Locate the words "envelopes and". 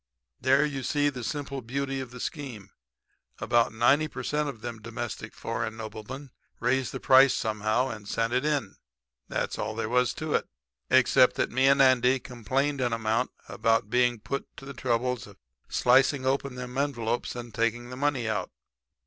16.79-17.53